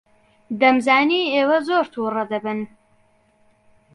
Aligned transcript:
دەمزانی 0.59 1.31
ئێوە 1.33 1.57
زۆر 1.67 1.85
تووڕە 1.93 2.23
دەبن. 2.31 2.59